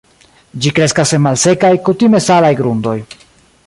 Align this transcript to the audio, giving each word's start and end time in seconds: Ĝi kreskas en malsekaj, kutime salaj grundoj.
Ĝi 0.63 0.71
kreskas 0.77 1.13
en 1.17 1.21
malsekaj, 1.27 1.71
kutime 1.91 2.23
salaj 2.31 2.53
grundoj. 2.63 2.97